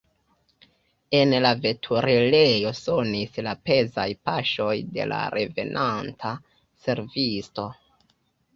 [1.17, 6.35] En la veturilejo sonis la pezaj paŝoj de la revenanta
[6.87, 7.71] servisto.